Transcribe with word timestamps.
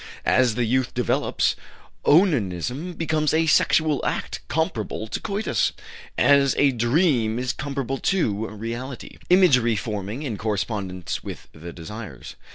"As 0.25 0.55
the 0.55 0.65
youth 0.65 0.95
develops, 0.95 1.55
onanism 2.05 2.95
becomes 2.97 3.35
a 3.35 3.45
sexual 3.45 4.03
act 4.03 4.39
comparable 4.47 5.05
to 5.05 5.19
coitus 5.19 5.73
as 6.17 6.55
a 6.57 6.71
dream 6.71 7.37
is 7.37 7.53
comparable 7.53 7.99
to 7.99 8.47
reality, 8.47 9.19
imagery 9.29 9.75
forming 9.75 10.23
in 10.23 10.39
correspondence 10.39 11.23
with 11.23 11.49
the 11.51 11.71
desires. 11.71 12.35